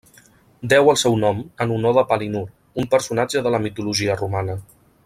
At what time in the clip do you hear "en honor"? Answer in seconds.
1.65-1.95